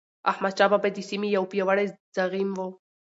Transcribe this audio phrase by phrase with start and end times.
[0.31, 2.59] احمدشاه بابا د سیمې یو پیاوړی زعیم و.